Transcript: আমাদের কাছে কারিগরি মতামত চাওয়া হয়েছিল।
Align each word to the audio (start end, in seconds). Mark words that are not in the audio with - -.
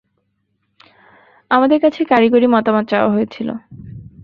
আমাদের 1.51 1.79
কাছে 1.79 2.01
কারিগরি 2.03 2.47
মতামত 2.47 2.85
চাওয়া 2.91 3.13
হয়েছিল। 3.13 3.49